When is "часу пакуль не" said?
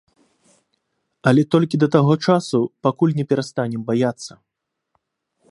2.25-3.25